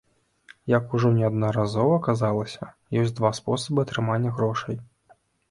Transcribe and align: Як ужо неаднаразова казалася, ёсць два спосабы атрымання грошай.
Як 0.77 0.95
ужо 0.99 1.11
неаднаразова 1.17 1.99
казалася, 2.07 2.71
ёсць 3.03 3.15
два 3.21 3.33
спосабы 3.41 3.87
атрымання 3.87 4.35
грошай. 4.41 4.75